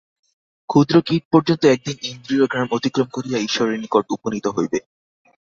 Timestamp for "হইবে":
4.47-4.79